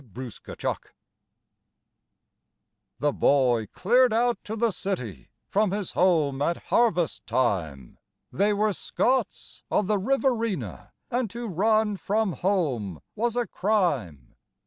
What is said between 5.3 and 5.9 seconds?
from